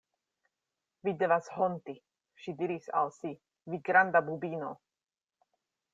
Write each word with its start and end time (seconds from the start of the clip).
“Vi 1.07 1.13
devas 1.19 1.49
honti,” 1.57 1.95
ŝi 2.45 2.55
diris 2.63 2.89
al 3.03 3.13
si, 3.19 3.35
“vi 3.75 3.83
granda 3.91 4.27
bubino!” 4.31 4.75